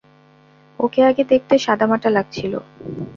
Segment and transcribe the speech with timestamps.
[0.79, 2.53] ওকে আগে দেখতে সাদামাটা লাগছিল।